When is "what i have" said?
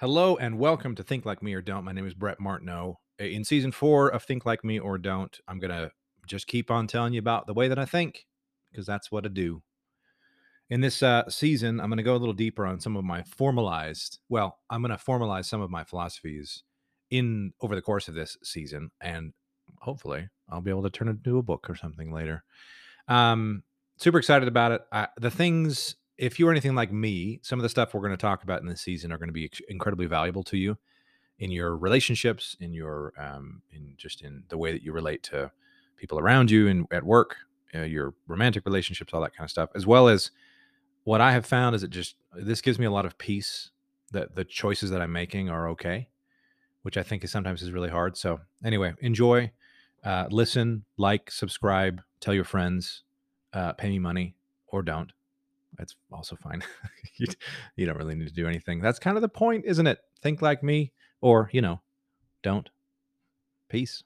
41.04-41.46